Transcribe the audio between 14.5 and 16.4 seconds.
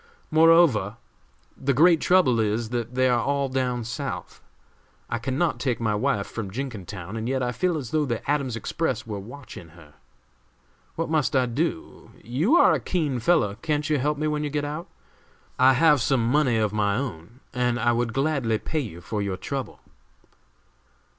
out? I have some